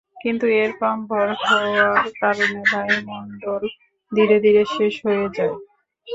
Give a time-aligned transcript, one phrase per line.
[0.17, 3.63] কিন্তু এর কম ভর হওয়ার কারণে বায়ুমন্ডল
[4.11, 5.55] ধীরে ধীরে শেষ হয়ে যায়।